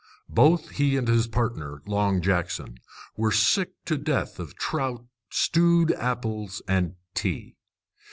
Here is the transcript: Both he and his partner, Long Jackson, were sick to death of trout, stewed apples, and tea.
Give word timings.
Both 0.33 0.69
he 0.69 0.97
and 0.97 1.07
his 1.07 1.27
partner, 1.27 1.83
Long 1.85 2.23
Jackson, 2.23 2.79
were 3.15 3.31
sick 3.31 3.73
to 3.85 3.99
death 3.99 4.39
of 4.39 4.55
trout, 4.55 5.05
stewed 5.29 5.91
apples, 5.91 6.59
and 6.67 6.95
tea. 7.13 7.55